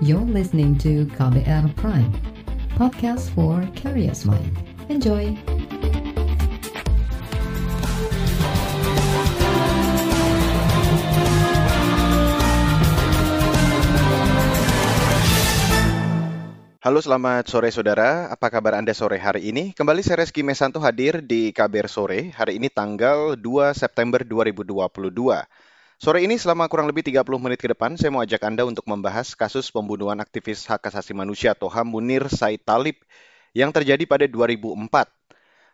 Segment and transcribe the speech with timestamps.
[0.00, 2.08] You're listening to KBR Prime,
[2.72, 4.48] podcast for curious mind.
[4.88, 5.36] Enjoy!
[16.80, 19.76] Halo selamat sore saudara, apa kabar Anda sore hari ini?
[19.76, 24.80] Kembali saya Reski Mesanto hadir di KBR Sore, hari ini tanggal 2 September 2022.
[26.00, 29.36] Sore ini selama kurang lebih 30 menit ke depan, saya mau ajak Anda untuk membahas
[29.36, 32.96] kasus pembunuhan aktivis hak asasi manusia HAM Munir Said Talib
[33.52, 34.80] yang terjadi pada 2004.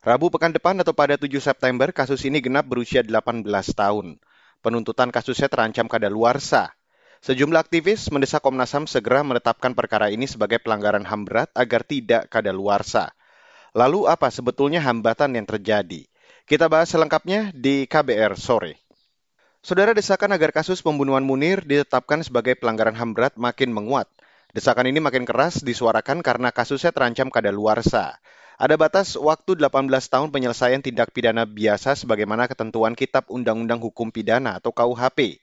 [0.03, 4.19] Rabu pekan depan atau pada 7 September, kasus ini genap berusia 18 tahun.
[4.67, 6.75] Penuntutan kasusnya terancam kadaluarsa.
[7.23, 12.27] Sejumlah aktivis mendesak Komnas HAM segera menetapkan perkara ini sebagai pelanggaran HAM berat agar tidak
[12.35, 13.15] kadaluarsa.
[13.79, 16.03] Lalu apa sebetulnya hambatan yang terjadi?
[16.51, 18.86] Kita bahas selengkapnya di KBR sore.
[19.67, 24.07] Saudara desakan agar kasus pembunuhan Munir ditetapkan sebagai pelanggaran HAM berat makin menguat.
[24.55, 28.15] Desakan ini makin keras disuarakan karena kasusnya terancam kadaluarsa.
[28.63, 34.63] Ada batas waktu 18 tahun penyelesaian tindak pidana biasa sebagaimana ketentuan Kitab Undang-Undang Hukum Pidana
[34.63, 35.43] atau KUHP.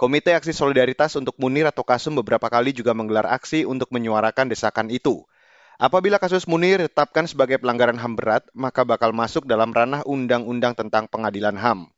[0.00, 4.88] Komite Aksi Solidaritas untuk Munir atau Kasum beberapa kali juga menggelar aksi untuk menyuarakan desakan
[4.88, 5.28] itu.
[5.76, 11.04] Apabila kasus Munir ditetapkan sebagai pelanggaran HAM berat, maka bakal masuk dalam ranah Undang-Undang tentang
[11.04, 11.92] Pengadilan HAM.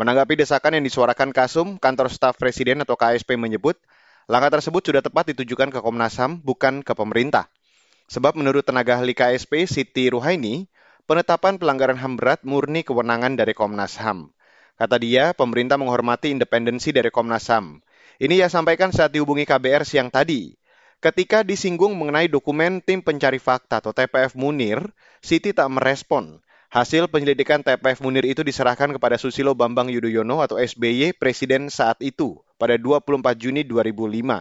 [0.00, 3.76] Menanggapi desakan yang disuarakan Kasum, kantor staf presiden atau KSP menyebut,
[4.24, 7.52] langkah tersebut sudah tepat ditujukan ke Komnas HAM, bukan ke pemerintah.
[8.08, 10.64] Sebab menurut tenaga ahli KSP Siti Ruhaini,
[11.04, 14.32] penetapan pelanggaran HAM berat murni kewenangan dari Komnas HAM.
[14.80, 17.84] Kata dia, pemerintah menghormati independensi dari Komnas HAM.
[18.16, 20.56] Ini ia sampaikan saat dihubungi KBR siang tadi.
[21.02, 24.88] Ketika disinggung mengenai dokumen tim pencari fakta atau TPF Munir,
[25.20, 26.40] Siti tak merespon.
[26.72, 32.40] Hasil penyelidikan TPF Munir itu diserahkan kepada Susilo Bambang Yudhoyono atau SBY Presiden saat itu
[32.56, 34.40] pada 24 Juni 2005.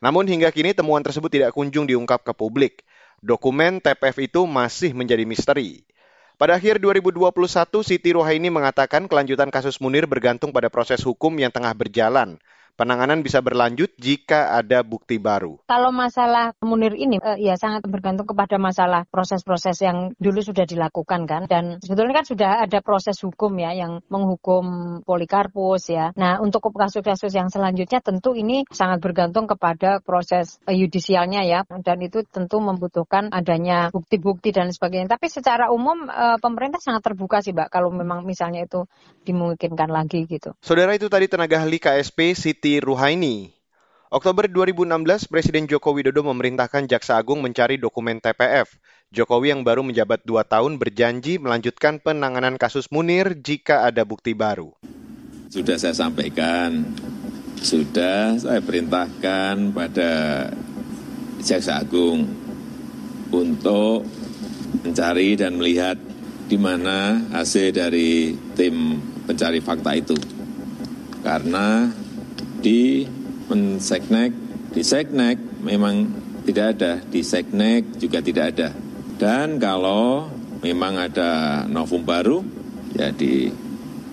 [0.00, 2.88] Namun hingga kini temuan tersebut tidak kunjung diungkap ke publik.
[3.20, 5.84] Dokumen TPF itu masih menjadi misteri.
[6.40, 7.36] Pada akhir 2021,
[7.84, 12.40] Siti Rohaini mengatakan kelanjutan kasus Munir bergantung pada proses hukum yang tengah berjalan
[12.78, 15.58] penanganan bisa berlanjut jika ada bukti baru.
[15.66, 21.26] Kalau masalah Munir ini eh, ya sangat bergantung kepada masalah proses-proses yang dulu sudah dilakukan
[21.26, 26.14] kan dan sebetulnya kan sudah ada proses hukum ya yang menghukum Polikarpus ya.
[26.14, 31.98] Nah, untuk kasus-kasus yang selanjutnya tentu ini sangat bergantung kepada proses eh, yudisialnya ya dan
[31.98, 35.18] itu tentu membutuhkan adanya bukti-bukti dan sebagainya.
[35.18, 38.86] Tapi secara umum eh, pemerintah sangat terbuka sih, Mbak, kalau memang misalnya itu
[39.26, 40.54] dimungkinkan lagi gitu.
[40.62, 43.48] Saudara itu tadi tenaga ahli KSP Siti Siti Ruhaini.
[44.12, 48.76] Oktober 2016, Presiden Joko Widodo memerintahkan Jaksa Agung mencari dokumen TPF.
[49.08, 54.76] Jokowi yang baru menjabat dua tahun berjanji melanjutkan penanganan kasus Munir jika ada bukti baru.
[55.48, 56.84] Sudah saya sampaikan,
[57.56, 60.12] sudah saya perintahkan pada
[61.40, 62.28] Jaksa Agung
[63.32, 64.04] untuk
[64.84, 65.96] mencari dan melihat
[66.44, 70.20] di mana hasil dari tim pencari fakta itu.
[71.24, 71.88] Karena
[72.58, 73.06] di
[73.48, 74.32] Menseknek,
[74.74, 76.04] di Seknek memang
[76.44, 78.68] tidak ada, di Seknek juga tidak ada.
[79.18, 80.28] Dan kalau
[80.62, 82.44] memang ada novum baru,
[82.94, 83.50] ya di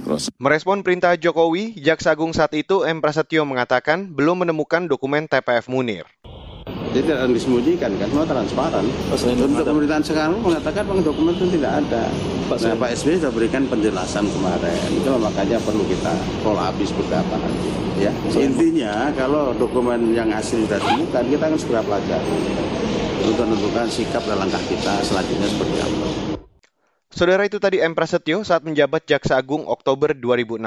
[0.05, 0.29] proses.
[0.37, 3.01] Merespon perintah Jokowi, Jaksa Agung saat itu M.
[3.01, 6.05] Prasetyo mengatakan belum menemukan dokumen TPF Munir.
[6.95, 8.85] Jadi tidak disembunyikan kan, semua transparan.
[9.11, 12.07] Untuk pemerintahan sekarang mengatakan bahwa dokumen itu tidak ada.
[12.47, 14.79] Pak, nah, Pak SBY sudah berikan penjelasan kemarin.
[14.95, 17.67] Itu makanya perlu kita follow up seperti apa nanti.
[17.99, 18.15] Ya.
[18.39, 22.37] Intinya kalau dokumen yang asli sudah ditemukan, kita akan segera pelajari
[23.27, 26.07] untuk menentukan sikap dan langkah kita selanjutnya seperti apa.
[27.11, 27.91] Saudara itu tadi M.
[27.91, 30.63] Prasetyo saat menjabat Jaksa Agung Oktober 2016.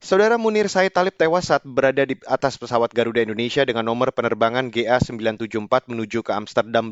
[0.00, 4.72] Saudara Munir Said Talib tewas saat berada di atas pesawat Garuda Indonesia dengan nomor penerbangan
[4.72, 6.88] GA974 menuju ke Amsterdam,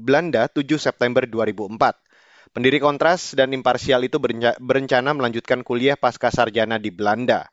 [0.00, 1.76] Belanda 7 September 2004.
[2.56, 4.16] Pendiri Kontras dan Imparsial itu
[4.56, 7.52] berencana melanjutkan kuliah pasca sarjana di Belanda.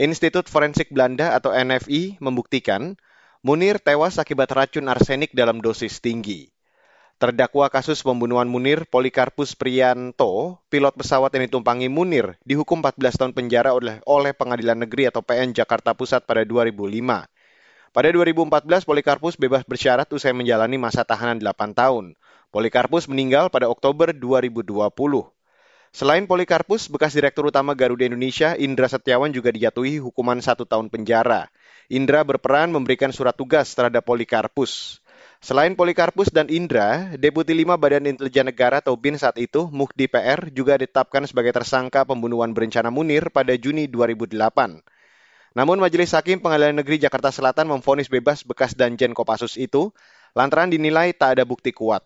[0.00, 2.96] Institut Forensik Belanda atau NFI membuktikan
[3.44, 6.48] Munir tewas akibat racun arsenik dalam dosis tinggi.
[7.18, 13.74] Terdakwa kasus pembunuhan Munir, Polikarpus Prianto, pilot pesawat yang ditumpangi Munir, dihukum 14 tahun penjara
[13.74, 17.26] oleh, oleh Pengadilan Negeri atau PN Jakarta Pusat pada 2005.
[17.90, 22.14] Pada 2014, Polikarpus bebas bersyarat usai menjalani masa tahanan 8 tahun.
[22.54, 24.78] Polikarpus meninggal pada Oktober 2020.
[25.90, 31.50] Selain Polikarpus, bekas Direktur Utama Garuda Indonesia, Indra Setiawan juga dijatuhi hukuman satu tahun penjara.
[31.90, 35.02] Indra berperan memberikan surat tugas terhadap Polikarpus.
[35.38, 40.50] Selain Polikarpus dan Indra, Deputi 5 Badan Intelijen Negara atau BIN saat itu, Muhdi PR,
[40.50, 44.34] juga ditetapkan sebagai tersangka pembunuhan berencana Munir pada Juni 2008.
[45.54, 49.94] Namun Majelis Hakim Pengadilan Negeri Jakarta Selatan memfonis bebas bekas Danjen Kopassus itu
[50.34, 52.02] lantaran dinilai tak ada bukti kuat.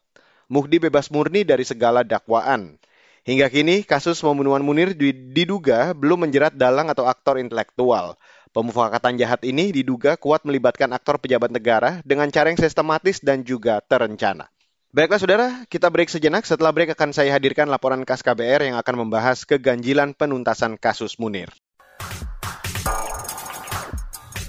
[0.52, 2.76] Muhdi bebas murni dari segala dakwaan.
[3.25, 4.93] Hingga kini, kasus pembunuhan Munir
[5.32, 8.20] diduga belum menjerat dalang atau aktor intelektual.
[8.53, 13.81] Pemufakatan jahat ini diduga kuat melibatkan aktor pejabat negara dengan cara yang sistematis dan juga
[13.81, 14.53] terencana.
[14.93, 16.45] Baiklah saudara, kita break sejenak.
[16.45, 21.49] Setelah break akan saya hadirkan laporan KAS KBR yang akan membahas keganjilan penuntasan kasus Munir.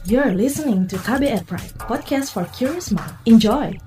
[0.03, 3.15] You're listening to KBR Pride, podcast for curious mind.
[3.23, 3.79] Enjoy!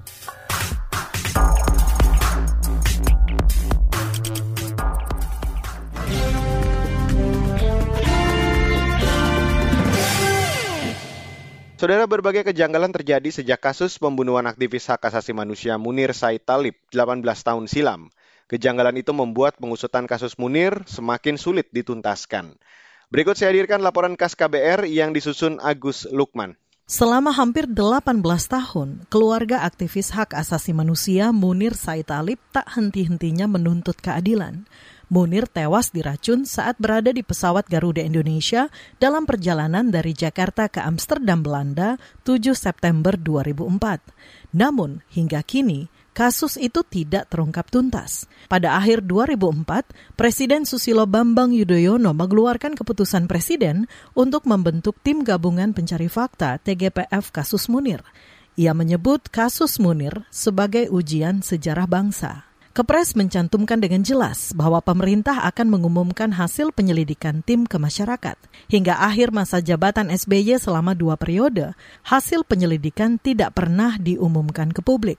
[11.77, 17.21] Saudara berbagai kejanggalan terjadi sejak kasus pembunuhan aktivis hak asasi manusia Munir Said Talib 18
[17.21, 18.09] tahun silam.
[18.49, 22.57] Kejanggalan itu membuat pengusutan kasus Munir semakin sulit dituntaskan.
[23.13, 26.57] Berikut saya hadirkan laporan KAS KBR yang disusun Agus Lukman.
[26.89, 34.01] Selama hampir 18 tahun, keluarga aktivis hak asasi manusia Munir Said Talib tak henti-hentinya menuntut
[34.01, 34.65] keadilan.
[35.07, 38.67] Munir tewas diracun saat berada di pesawat Garuda Indonesia
[38.99, 41.95] dalam perjalanan dari Jakarta ke Amsterdam, Belanda,
[42.27, 44.03] 7 September 2004.
[44.51, 48.27] Namun, hingga kini, kasus itu tidak terungkap tuntas.
[48.51, 56.11] Pada akhir 2004, Presiden Susilo Bambang Yudhoyono mengeluarkan keputusan Presiden untuk membentuk tim gabungan pencari
[56.11, 58.03] fakta TGPF kasus Munir.
[58.59, 62.49] Ia menyebut kasus Munir sebagai ujian sejarah bangsa.
[62.77, 68.37] Kepres mencantumkan dengan jelas bahwa pemerintah akan mengumumkan hasil penyelidikan tim ke masyarakat.
[68.69, 71.73] Hingga akhir masa jabatan SBY selama dua periode,
[72.05, 75.17] hasil penyelidikan tidak pernah diumumkan ke publik.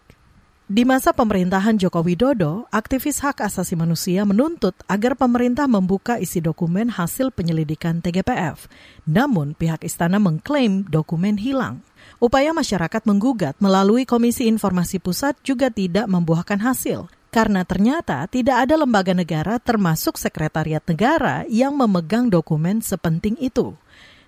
[0.70, 6.94] Di masa pemerintahan Joko Widodo, aktivis hak asasi manusia menuntut agar pemerintah membuka isi dokumen
[6.94, 8.70] hasil penyelidikan TGPF.
[9.10, 11.82] Namun, pihak istana mengklaim dokumen hilang.
[12.22, 18.76] Upaya masyarakat menggugat melalui Komisi Informasi Pusat juga tidak membuahkan hasil karena ternyata tidak ada
[18.80, 23.76] lembaga negara termasuk Sekretariat Negara yang memegang dokumen sepenting itu.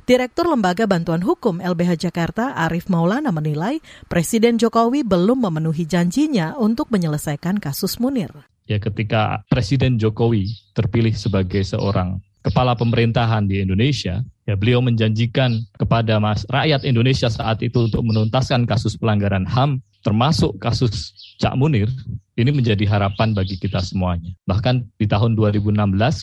[0.10, 3.78] Direktur Lembaga Bantuan Hukum LBH Jakarta Arif Maulana menilai
[4.10, 8.34] Presiden Jokowi belum memenuhi janjinya untuk menyelesaikan kasus Munir.
[8.66, 16.18] Ya ketika Presiden Jokowi terpilih sebagai seorang kepala pemerintahan di Indonesia, ya beliau menjanjikan kepada
[16.18, 21.88] mas rakyat Indonesia saat itu untuk menuntaskan kasus pelanggaran HAM termasuk kasus Cak Munir,
[22.36, 24.32] ini menjadi harapan bagi kita semuanya.
[24.48, 25.76] Bahkan di tahun 2016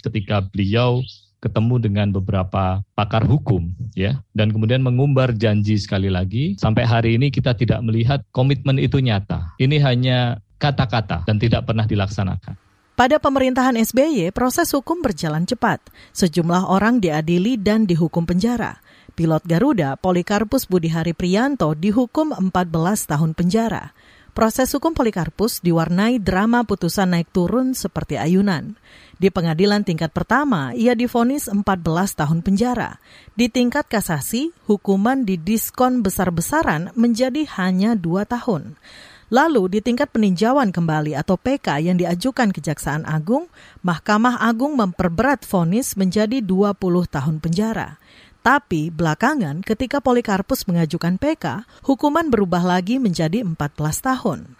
[0.05, 1.01] ketika beliau
[1.41, 7.29] ketemu dengan beberapa pakar hukum ya dan kemudian mengumbar janji sekali lagi sampai hari ini
[7.29, 9.57] kita tidak melihat komitmen itu nyata.
[9.61, 12.57] Ini hanya kata-kata dan tidak pernah dilaksanakan.
[12.97, 15.85] Pada pemerintahan SBY, proses hukum berjalan cepat.
[16.17, 18.81] Sejumlah orang diadili dan dihukum penjara.
[19.13, 22.53] Pilot Garuda, Polikarpus Budihari Prianto, dihukum 14
[23.05, 23.93] tahun penjara.
[24.33, 28.81] Proses hukum Polikarpus diwarnai drama putusan naik turun seperti ayunan.
[29.21, 31.65] Di pengadilan tingkat pertama, ia difonis 14
[32.17, 32.97] tahun penjara.
[33.37, 38.81] Di tingkat kasasi, hukuman didiskon besar-besaran menjadi hanya dua tahun.
[39.26, 43.50] Lalu di tingkat peninjauan kembali atau PK yang diajukan Kejaksaan Agung,
[43.82, 46.78] Mahkamah Agung memperberat vonis menjadi 20
[47.11, 47.99] tahun penjara.
[48.46, 53.58] Tapi belakangan ketika Polikarpus mengajukan PK, hukuman berubah lagi menjadi 14
[53.99, 54.54] tahun.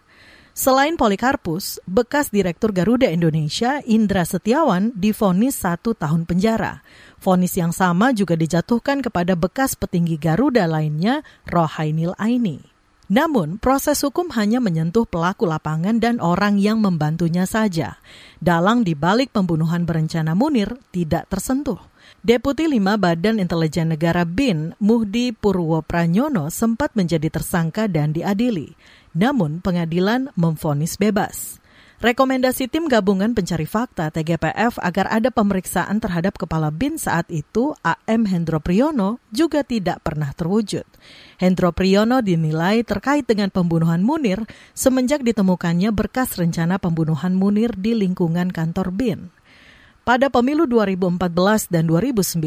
[0.51, 6.83] Selain Polikarpus, bekas Direktur Garuda Indonesia Indra Setiawan difonis satu tahun penjara.
[7.23, 12.76] Fonis yang sama juga dijatuhkan kepada bekas petinggi Garuda lainnya, Rohainil Aini.
[13.07, 18.03] Namun, proses hukum hanya menyentuh pelaku lapangan dan orang yang membantunya saja.
[18.43, 21.79] Dalang di balik pembunuhan berencana Munir tidak tersentuh.
[22.27, 28.75] Deputi 5 Badan Intelijen Negara BIN, Muhdi Purwo Pranyono sempat menjadi tersangka dan diadili.
[29.15, 31.63] Namun pengadilan memfonis bebas.
[31.97, 38.29] Rekomendasi tim gabungan pencari fakta TGPF agar ada pemeriksaan terhadap kepala BIN saat itu AM
[38.29, 40.85] Hendro Priyono juga tidak pernah terwujud.
[41.41, 44.45] Hendro Priyono dinilai terkait dengan pembunuhan Munir
[44.77, 49.33] semenjak ditemukannya berkas rencana pembunuhan Munir di lingkungan kantor BIN.
[50.05, 52.45] Pada pemilu 2014 dan 2019,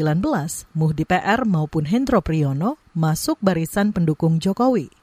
[0.78, 4.99] Muhdi PR maupun Hendro Priyono masuk barisan pendukung Jokowi.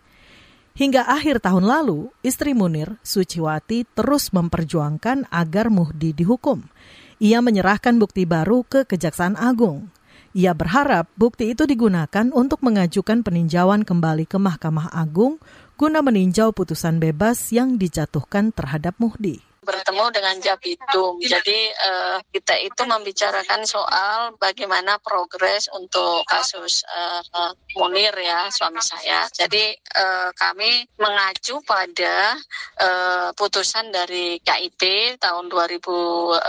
[0.78, 6.70] Hingga akhir tahun lalu, istri Munir, Suciwati, terus memperjuangkan agar Muhdi dihukum.
[7.18, 9.90] Ia menyerahkan bukti baru ke Kejaksaan Agung.
[10.38, 15.42] Ia berharap bukti itu digunakan untuk mengajukan peninjauan kembali ke Mahkamah Agung
[15.82, 21.20] guna meninjau putusan bebas yang dijatuhkan terhadap Muhdi bertemu dengan Jabitum.
[21.20, 29.28] Jadi uh, kita itu membicarakan soal bagaimana progres untuk kasus uh, Munir ya suami saya.
[29.36, 32.40] Jadi uh, kami mengacu pada
[32.80, 36.40] uh, putusan dari KIP tahun 2012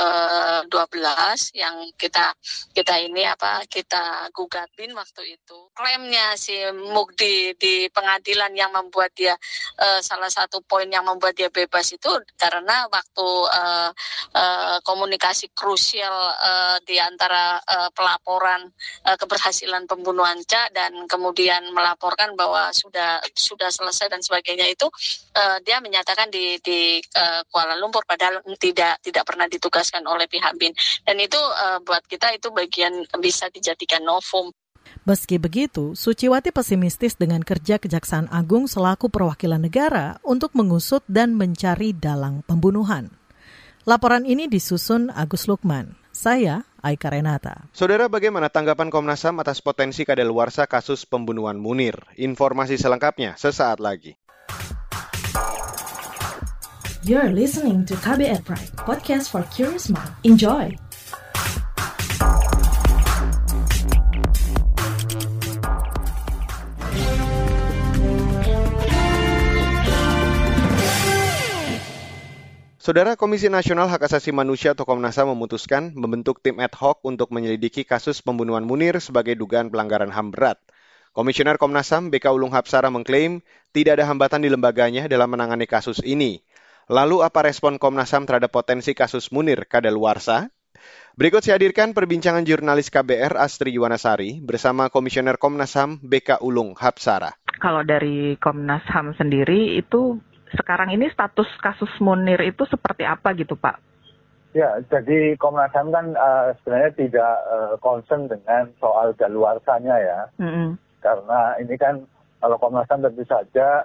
[1.58, 2.32] yang kita
[2.70, 5.58] kita ini apa kita gugatin waktu itu.
[5.74, 9.34] Klaimnya si Mugdi di pengadilan yang membuat dia
[9.82, 13.90] uh, salah satu poin yang membuat dia bebas itu karena waktu uh,
[14.34, 18.68] uh, komunikasi krusial uh, di antara uh, pelaporan
[19.06, 24.86] uh, keberhasilan pembunuhan Ca dan kemudian melaporkan bahwa sudah sudah selesai dan sebagainya itu
[25.34, 30.54] uh, dia menyatakan di di uh, Kuala Lumpur padahal tidak tidak pernah ditugaskan oleh pihak
[30.60, 30.74] BIN
[31.06, 34.52] dan itu uh, buat kita itu bagian bisa dijadikan novum.
[35.08, 41.96] Meski begitu, Suciwati pesimistis dengan kerja Kejaksaan Agung selaku perwakilan negara untuk mengusut dan mencari
[41.96, 43.08] dalang pembunuhan.
[43.88, 45.96] Laporan ini disusun Agus Lukman.
[46.12, 47.70] Saya Aika Renata.
[47.72, 51.94] Saudara, bagaimana tanggapan Komnas HAM atas potensi kadaluarsa kasus pembunuhan Munir?
[52.18, 54.18] Informasi selengkapnya sesaat lagi.
[57.06, 60.12] You're listening to KBR Pride, podcast for curious mind.
[60.26, 60.87] Enjoy!
[72.88, 77.28] Saudara Komisi Nasional Hak Asasi Manusia atau Komnas HAM memutuskan membentuk tim ad hoc untuk
[77.28, 80.56] menyelidiki kasus pembunuhan Munir sebagai dugaan pelanggaran HAM berat.
[81.12, 83.44] Komisioner Komnas HAM BK Ulung Hapsara mengklaim
[83.76, 86.40] tidak ada hambatan di lembaganya dalam menangani kasus ini.
[86.88, 90.48] Lalu apa respon Komnas HAM terhadap potensi kasus Munir kadaluarsa?
[91.12, 97.36] Berikut saya hadirkan perbincangan jurnalis KBR Astri Yuwanasari bersama Komisioner Komnas HAM BK Ulung Hapsara.
[97.60, 100.24] Kalau dari Komnas HAM sendiri itu
[100.56, 103.88] sekarang ini status kasus Munir itu seperti apa gitu Pak?
[104.56, 110.20] Ya, jadi Komnas HAM kan uh, sebenarnya tidak uh, concern dengan soal daluarsanya ya.
[110.40, 110.68] Mm -hmm.
[111.04, 112.00] Karena ini kan
[112.40, 113.84] kalau Komnas HAM tentu saja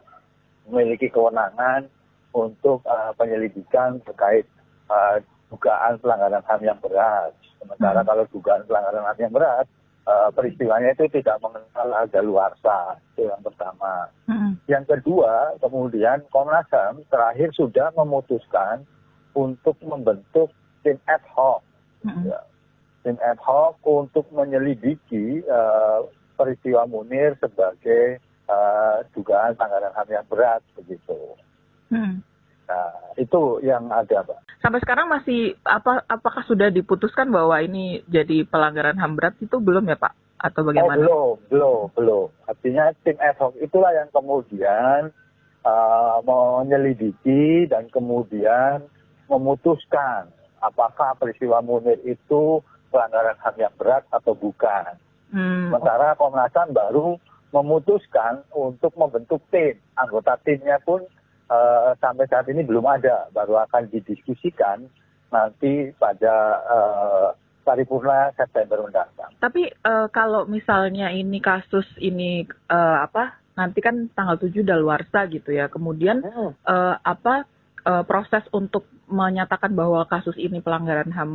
[0.72, 1.92] memiliki kewenangan
[2.32, 4.48] untuk uh, penyelidikan terkait
[4.88, 5.20] uh,
[5.52, 7.36] dugaan pelanggaran HAM yang berat.
[7.60, 8.10] Sementara mm -hmm.
[8.10, 9.68] kalau dugaan pelanggaran HAM yang berat,
[10.08, 14.10] uh, peristiwanya itu tidak mengenal ada luarsa itu yang pertama.
[14.28, 14.54] Hmm.
[14.68, 18.84] Yang kedua, kemudian Komnas HAM terakhir sudah memutuskan
[19.34, 20.54] untuk membentuk
[20.86, 21.64] tim ad hoc,
[22.06, 22.30] hmm.
[22.30, 22.40] ya,
[23.04, 26.06] tim ad hoc untuk menyelidiki uh,
[26.36, 28.20] peristiwa Munir sebagai
[28.52, 31.20] uh, dugaan pelanggaran HAM yang berat begitu.
[31.94, 32.26] Hmm.
[32.64, 34.40] Nah, itu yang ada, Pak.
[34.64, 39.92] Sampai sekarang masih apa apakah sudah diputuskan bahwa ini jadi pelanggaran HAM berat itu belum
[39.92, 40.14] ya, Pak?
[40.40, 41.04] Atau bagaimana?
[41.08, 42.28] Oh, belum, belum, belum.
[42.48, 45.12] Artinya tim ad hoc itulah yang kemudian
[45.64, 48.84] uh, menyelidiki dan kemudian
[49.32, 50.28] memutuskan
[50.60, 54.96] apakah peristiwa Munir itu pelanggaran HAM yang berat atau bukan.
[55.34, 55.72] Hmm.
[55.72, 57.20] Sementara Komnas HAM baru
[57.54, 59.78] memutuskan untuk membentuk tim.
[59.98, 61.04] Anggota timnya pun
[61.50, 64.88] uh, sampai saat ini belum ada, baru akan didiskusikan
[65.34, 66.36] nanti pada
[66.70, 67.28] uh,
[67.66, 69.32] paripurna September mendatang.
[69.40, 75.56] Tapi uh, kalau misalnya ini kasus ini uh, apa nanti kan tanggal 7 daluarsa gitu
[75.56, 75.72] ya.
[75.72, 76.52] Kemudian hmm.
[76.68, 77.48] uh, apa
[77.88, 81.32] uh, proses untuk menyatakan bahwa kasus ini pelanggaran HAM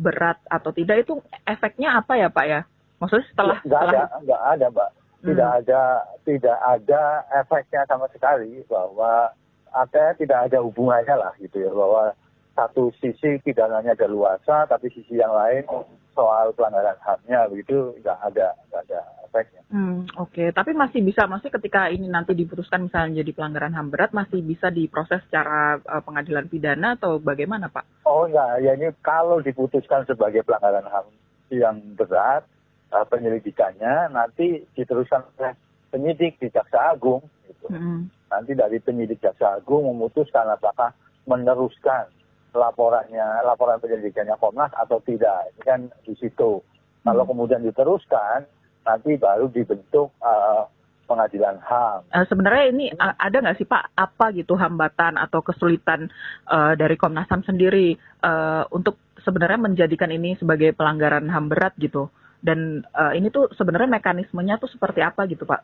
[0.00, 2.60] berat atau tidak itu efeknya apa ya Pak ya?
[2.96, 4.04] Maksudnya setelah nggak setelah...
[4.08, 4.90] ada nggak ada Mbak.
[5.26, 5.58] Tidak hmm.
[5.64, 5.80] ada
[6.22, 7.02] tidak ada
[7.34, 9.32] efeknya sama sekali bahwa
[9.72, 12.14] ada tidak ada hubungannya lah gitu ya bahwa
[12.56, 15.68] satu sisi pidananya ada luasa tapi sisi yang lain
[16.16, 19.60] soal pelanggaran haknya begitu nggak ada nggak ada efeknya.
[19.68, 20.48] Hmm, Oke, okay.
[20.48, 24.72] tapi masih bisa masih ketika ini nanti diputuskan misalnya jadi pelanggaran ham berat masih bisa
[24.72, 28.08] diproses secara uh, pengadilan pidana atau bagaimana Pak?
[28.08, 31.06] Oh enggak, ya ini kalau diputuskan sebagai pelanggaran ham
[31.52, 32.48] yang berat
[32.96, 35.52] uh, penyelidikannya nanti diteruskan oleh
[35.92, 37.20] penyidik di Jaksa Agung.
[37.44, 37.68] Gitu.
[37.68, 40.90] Hmm nanti dari penyidik jaksa agung memutuskan apakah
[41.26, 42.10] meneruskan
[42.56, 46.62] laporannya laporan penyelidikannya Komnas atau tidak ini kan di situ
[47.04, 47.30] kalau hmm.
[47.30, 48.48] kemudian diteruskan
[48.86, 50.64] nanti baru dibentuk uh,
[51.06, 52.06] pengadilan HAM.
[52.10, 56.10] Uh, sebenarnya ini uh, ada nggak sih Pak apa gitu hambatan atau kesulitan
[56.50, 57.94] uh, dari Komnas HAM sendiri
[58.26, 62.10] uh, untuk sebenarnya menjadikan ini sebagai pelanggaran HAM berat gitu
[62.42, 65.62] dan uh, ini tuh sebenarnya mekanismenya tuh seperti apa gitu Pak?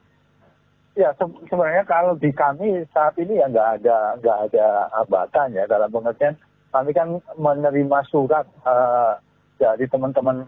[0.92, 5.64] Ya se sebenarnya kalau di kami saat ini ya nggak ada nggak ada hambatan ya
[5.64, 6.37] dalam pengertian
[6.68, 9.16] kami kan menerima surat uh,
[9.56, 10.44] dari teman-teman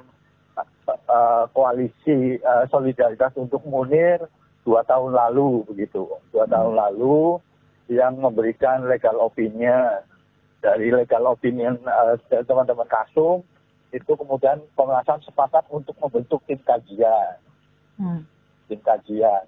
[1.09, 4.21] uh, koalisi uh, solidaritas untuk Munir
[4.69, 6.53] dua tahun lalu begitu dua hmm.
[6.53, 7.41] tahun lalu
[7.89, 10.05] yang memberikan legal opinion
[10.61, 13.41] dari legal opinion uh, teman-teman Kasum
[13.95, 17.39] itu kemudian Komnas HAM sepakat untuk membentuk tim kajian.
[17.95, 18.27] Hmm.
[18.67, 19.47] Tim kajian.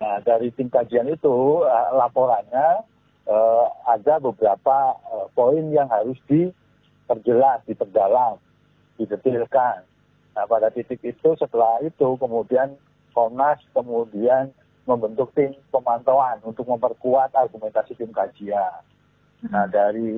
[0.00, 2.88] Nah, dari tim kajian itu uh, laporannya
[3.28, 8.40] uh, ada beberapa uh, poin yang harus diperjelas, diperdalam,
[8.96, 9.84] didetilkan.
[10.32, 12.80] Nah, pada titik itu setelah itu kemudian
[13.10, 14.54] Komnas kemudian
[14.86, 18.80] membentuk tim pemantauan untuk memperkuat argumentasi tim kajian.
[19.50, 19.72] Nah, hmm.
[19.74, 20.10] dari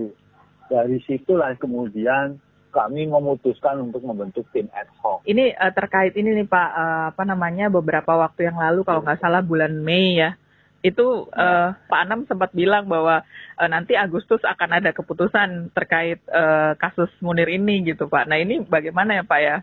[0.71, 2.39] dari situlah kemudian
[2.73, 5.21] kami memutuskan untuk membentuk tim ad hoc.
[5.29, 9.21] Ini uh, terkait ini nih Pak, uh, apa namanya beberapa waktu yang lalu kalau nggak
[9.21, 10.35] salah bulan Mei ya,
[10.83, 13.23] itu uh, Pak Anam sempat bilang bahwa
[13.61, 18.27] uh, nanti Agustus akan ada keputusan terkait uh, kasus Munir ini gitu Pak.
[18.27, 19.57] Nah ini bagaimana ya Pak ya?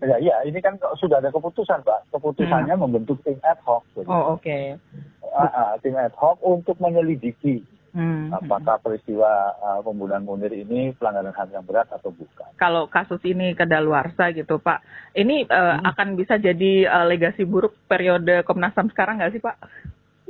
[0.00, 2.10] Ya, ya ini kan sudah ada keputusan Pak.
[2.10, 2.82] Keputusannya hmm.
[2.82, 3.86] membentuk tim ad hoc.
[3.94, 4.08] Gitu.
[4.10, 4.42] Oh oke.
[4.42, 4.74] Okay.
[5.22, 7.62] Uh, uh, tim ad hoc untuk menyelidiki
[7.94, 8.34] Hmm.
[8.34, 12.50] Apakah peristiwa uh, pembunuhan Munir ini pelanggaran HAM yang berat atau bukan?
[12.58, 14.82] Kalau kasus ini kedaluarsa gitu Pak,
[15.14, 15.86] ini uh, hmm.
[15.94, 19.56] akan bisa jadi uh, legasi buruk periode Komnas HAM sekarang nggak sih Pak?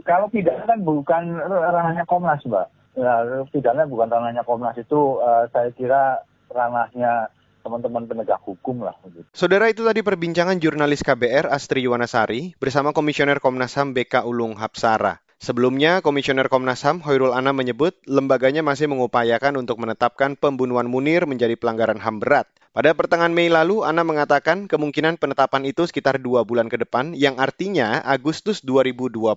[0.04, 2.66] Kalau pidana kan bukan ranahnya Komnas Mbak.
[3.00, 6.20] Ya, pidana bukan ranahnya Komnas itu uh, saya kira
[6.52, 7.32] ranahnya
[7.64, 8.92] teman-teman penegak hukum lah.
[9.32, 15.24] Saudara itu tadi perbincangan jurnalis KBR Astri Yuwanasari bersama Komisioner Komnas HAM BK Ulung Hapsara.
[15.42, 21.58] Sebelumnya, Komisioner Komnas HAM Hoirul Anam menyebut lembaganya masih mengupayakan untuk menetapkan pembunuhan Munir menjadi
[21.58, 22.46] pelanggaran HAM berat.
[22.74, 27.38] Pada pertengahan Mei lalu, Anam mengatakan kemungkinan penetapan itu sekitar dua bulan ke depan, yang
[27.38, 29.30] artinya Agustus 2022.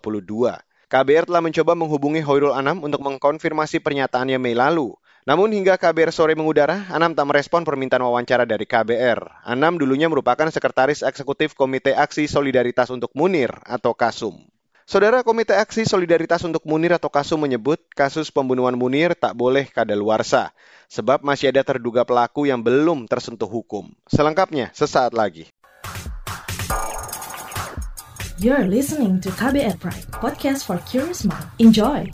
[0.87, 4.95] KBR telah mencoba menghubungi Hoirul Anam untuk mengkonfirmasi pernyataannya Mei lalu.
[5.27, 9.43] Namun hingga KBR sore mengudara, Anam tak merespon permintaan wawancara dari KBR.
[9.43, 14.56] Anam dulunya merupakan sekretaris eksekutif Komite Aksi Solidaritas untuk Munir atau KASUM.
[14.87, 20.55] Saudara Komite Aksi Solidaritas untuk Munir atau KASUM menyebut kasus pembunuhan Munir tak boleh kadaluarsa,
[20.87, 23.91] sebab masih ada terduga pelaku yang belum tersentuh hukum.
[24.07, 25.51] Selengkapnya sesaat lagi.
[28.39, 31.51] You're listening to KBR Pride, podcast for curious mind.
[31.59, 32.07] Enjoy!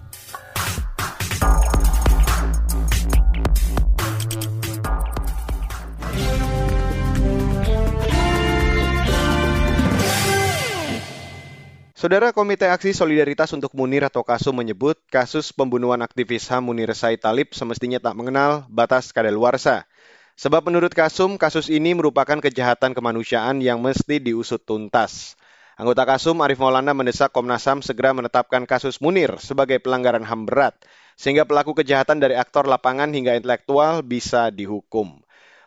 [12.04, 17.24] Saudara Komite Aksi Solidaritas untuk Munir atau KASU menyebut kasus pembunuhan aktivis HAM Munir Said
[17.24, 19.88] Talib semestinya tak mengenal batas kadaluarsa.
[20.36, 25.40] Sebab menurut Kasum, kasus ini merupakan kejahatan kemanusiaan yang mesti diusut tuntas.
[25.80, 30.76] Anggota Kasum Arif Maulana mendesak Komnas HAM segera menetapkan kasus Munir sebagai pelanggaran HAM berat,
[31.16, 35.23] sehingga pelaku kejahatan dari aktor lapangan hingga intelektual bisa dihukum.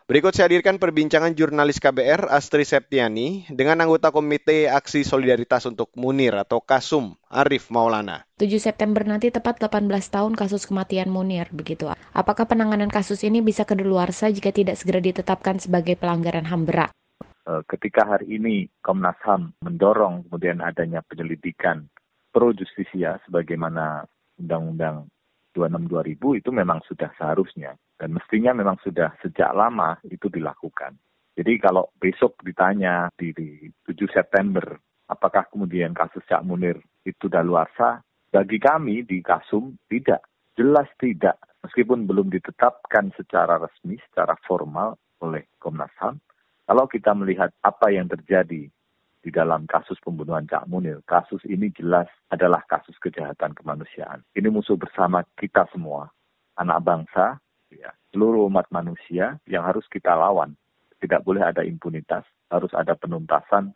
[0.07, 6.31] Berikut saya hadirkan perbincangan jurnalis KBR Astri Septiani dengan anggota Komite Aksi Solidaritas untuk Munir
[6.31, 8.23] atau KASUM, Arif Maulana.
[8.39, 11.91] 7 September nanti tepat 18 tahun kasus kematian Munir, begitu.
[12.15, 16.95] Apakah penanganan kasus ini bisa kedeluarsa jika tidak segera ditetapkan sebagai pelanggaran HAM berat?
[17.43, 21.83] Eh, ketika hari ini Komnas HAM mendorong kemudian adanya penyelidikan
[22.31, 24.07] pro justisia sebagaimana
[24.39, 25.11] Undang-Undang
[25.51, 30.93] 26 2000 itu memang sudah seharusnya dan mestinya memang sudah sejak lama itu dilakukan.
[31.37, 34.77] Jadi kalau besok ditanya di, di 7 September
[35.09, 40.25] apakah kemudian kasus Cak Munir itu daluarsa, bagi kami di Kasum tidak,
[40.59, 41.39] jelas tidak.
[41.63, 46.21] Meskipun belum ditetapkan secara resmi, secara formal oleh Komnas HAM,
[46.67, 48.67] kalau kita melihat apa yang terjadi
[49.27, 51.03] di dalam kasus pembunuhan Cak Munir.
[51.03, 54.23] Kasus ini jelas adalah kasus kejahatan kemanusiaan.
[54.31, 56.07] Ini musuh bersama kita semua,
[56.55, 57.35] anak bangsa,
[57.71, 60.55] ya, seluruh umat manusia yang harus kita lawan.
[60.97, 63.75] Tidak boleh ada impunitas, harus ada penuntasan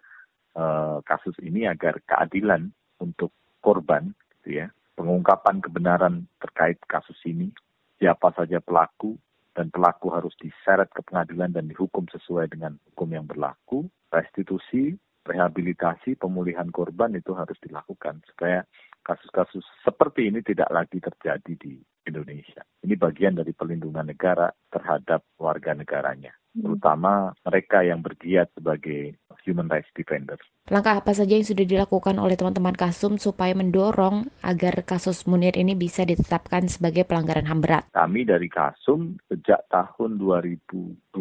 [0.57, 3.29] uh, kasus ini agar keadilan untuk
[3.61, 7.53] korban, gitu ya, pengungkapan kebenaran terkait kasus ini,
[8.01, 9.17] siapa saja pelaku,
[9.53, 14.95] dan pelaku harus diseret ke pengadilan dan dihukum sesuai dengan hukum yang berlaku, restitusi,
[15.27, 18.23] rehabilitasi pemulihan korban itu harus dilakukan.
[18.31, 18.63] Supaya
[19.01, 22.65] kasus-kasus seperti ini tidak lagi terjadi di Indonesia.
[22.81, 26.65] Ini bagian dari pelindungan negara terhadap warga negaranya, hmm.
[26.65, 29.13] terutama mereka yang bergiat sebagai
[29.45, 30.41] human rights defenders.
[30.69, 35.77] Langkah apa saja yang sudah dilakukan oleh teman-teman Kasum supaya mendorong agar kasus Munir ini
[35.77, 37.83] bisa ditetapkan sebagai pelanggaran HAM berat?
[37.93, 41.13] Kami dari Kasum sejak tahun 2020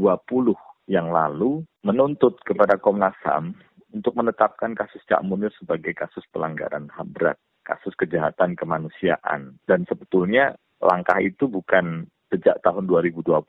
[0.90, 3.56] yang lalu menuntut kepada Komnas HAM
[3.90, 7.38] untuk menetapkan kasus Cak Munir sebagai kasus pelanggaran HAM berat,
[7.70, 9.54] kasus kejahatan kemanusiaan.
[9.62, 13.46] Dan sebetulnya langkah itu bukan sejak tahun 2020,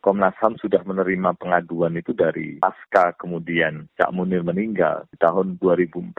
[0.00, 5.08] Komnas HAM sudah menerima pengaduan itu dari pasca kemudian Cak Munir meninggal.
[5.10, 6.14] Di tahun 2014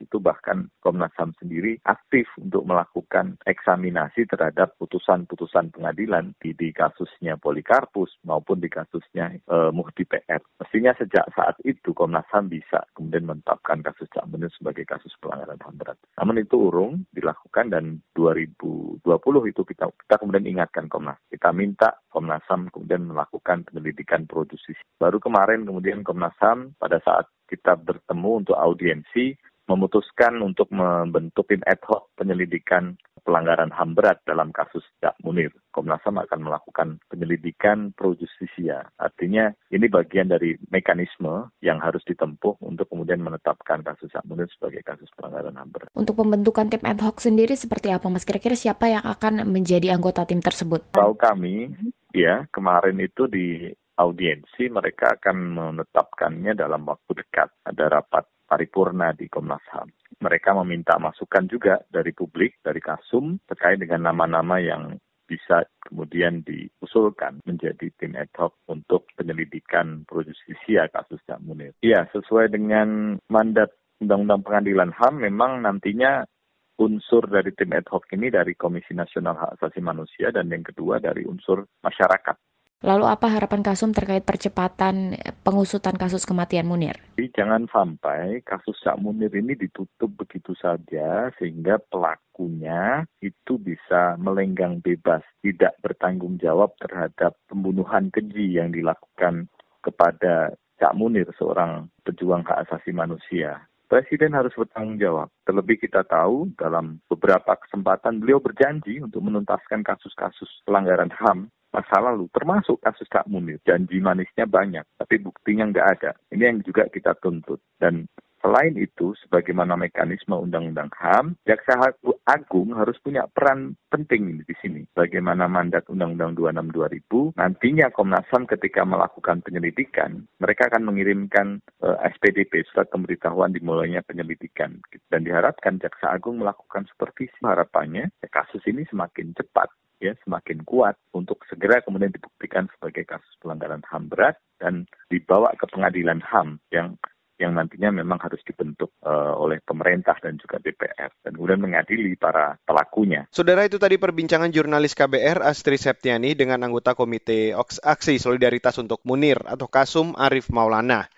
[0.00, 7.36] itu bahkan Komnas HAM sendiri aktif untuk melakukan eksaminasi terhadap putusan-putusan pengadilan di, di kasusnya
[7.36, 10.40] Polikarpus maupun di kasusnya e, Muhdi PR.
[10.62, 15.60] Mestinya sejak saat itu Komnas HAM bisa kemudian menetapkan kasus Cak Munir sebagai kasus pelanggaran
[15.60, 15.98] HAM berat.
[16.16, 19.04] Namun itu urung dilakukan dan 2020
[19.52, 21.20] itu kita, kita kemudian ingatkan Komnas.
[21.28, 24.76] Kita minta Komnas HAM kemudian melakukan penyelidikan produksi.
[24.98, 29.34] Baru kemarin kemudian Komnas HAM pada saat kita bertemu untuk audiensi
[29.70, 35.54] memutuskan untuk membentuk tim ad hoc penyelidikan pelanggaran HAM berat dalam kasus Cak Munir.
[35.72, 38.84] Komnas HAM akan melakukan penyelidikan pro justisia.
[38.98, 44.82] Artinya ini bagian dari mekanisme yang harus ditempuh untuk kemudian menetapkan kasus Cak Munir sebagai
[44.84, 45.90] kasus pelanggaran HAM berat.
[45.94, 48.26] Untuk pembentukan tim ad hoc sendiri seperti apa Mas?
[48.26, 50.92] Kira-kira siapa yang akan menjadi anggota tim tersebut?
[50.92, 51.72] Tahu kami,
[52.12, 57.48] ya kemarin itu di audiensi mereka akan menetapkannya dalam waktu dekat.
[57.62, 59.88] Ada rapat paripurna di Komnas HAM.
[60.20, 67.40] Mereka meminta masukan juga dari publik, dari Kasum, terkait dengan nama-nama yang bisa kemudian diusulkan
[67.48, 71.72] menjadi tim ad hoc untuk penyelidikan pro justisia kasus Cak Munir.
[71.80, 73.72] Iya, sesuai dengan mandat
[74.04, 76.28] Undang-Undang Pengadilan HAM, memang nantinya
[76.76, 81.00] unsur dari tim ad hoc ini dari Komisi Nasional Hak Asasi Manusia dan yang kedua
[81.00, 82.36] dari unsur masyarakat.
[82.82, 85.14] Lalu apa harapan Kasum terkait percepatan
[85.46, 86.98] pengusutan kasus kematian Munir?
[87.14, 94.82] Jadi jangan sampai kasus Cak Munir ini ditutup begitu saja sehingga pelakunya itu bisa melenggang
[94.82, 99.46] bebas, tidak bertanggung jawab terhadap pembunuhan keji yang dilakukan
[99.78, 100.50] kepada
[100.82, 103.62] Cak Munir, seorang pejuang hak asasi manusia.
[103.92, 105.28] Presiden harus bertanggung jawab.
[105.44, 112.24] Terlebih kita tahu dalam beberapa kesempatan beliau berjanji untuk menuntaskan kasus-kasus pelanggaran HAM masa lalu,
[112.32, 113.60] termasuk kasus Kak Munir.
[113.68, 116.10] Janji manisnya banyak, tapi buktinya nggak ada.
[116.32, 117.60] Ini yang juga kita tuntut.
[117.76, 118.08] Dan
[118.42, 121.78] Selain itu, sebagaimana mekanisme Undang-Undang HAM, Jaksa
[122.26, 124.82] Agung harus punya peran penting di sini.
[124.98, 131.94] Bagaimana mandat Undang-Undang 26 2000, nantinya Komnas HAM ketika melakukan penyelidikan, mereka akan mengirimkan uh,
[132.02, 134.82] eh, SPDP, surat pemberitahuan dimulainya penyelidikan.
[135.06, 137.38] Dan diharapkan Jaksa Agung melakukan supervisi.
[137.46, 139.70] Harapannya ya, kasus ini semakin cepat
[140.02, 145.70] ya semakin kuat untuk segera kemudian dibuktikan sebagai kasus pelanggaran HAM berat dan dibawa ke
[145.70, 146.98] pengadilan HAM yang
[147.42, 152.54] yang nantinya memang harus dibentuk uh, oleh pemerintah dan juga DPR dan kemudian mengadili para
[152.62, 153.26] pelakunya.
[153.34, 157.50] Saudara itu tadi perbincangan jurnalis KBR Astri Septiani dengan anggota Komite
[157.82, 161.10] Aksi Solidaritas untuk Munir atau Kasum Arif Maulana.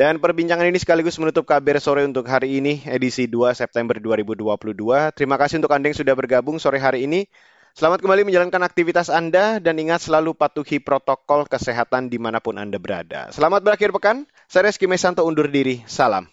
[0.00, 4.56] Dan perbincangan ini sekaligus menutup kabar sore untuk hari ini, edisi 2 September 2022.
[5.12, 7.28] Terima kasih untuk Anda yang sudah bergabung sore hari ini.
[7.70, 12.82] Selamat kembali menjalankan aktivitas Anda dan ingat selalu patuhi protokol kesehatan di mana pun Anda
[12.82, 13.30] berada.
[13.30, 14.26] Selamat berakhir pekan.
[14.50, 15.86] Saya Reski Mesanto undur diri.
[15.86, 16.26] Salam.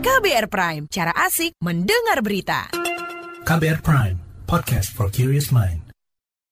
[0.00, 2.70] KBR Prime, cara asik mendengar berita.
[3.44, 4.16] KBR Prime,
[4.48, 5.83] podcast for curious mind.